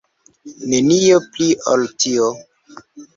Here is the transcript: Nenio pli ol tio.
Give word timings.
Nenio 0.71 1.19
pli 1.35 1.49
ol 1.73 1.83
tio. 2.05 2.31